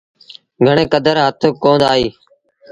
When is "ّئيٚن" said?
1.97-2.13